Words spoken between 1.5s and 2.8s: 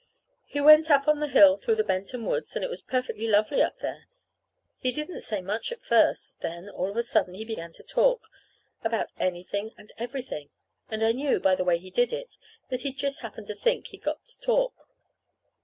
through the Benton woods, and it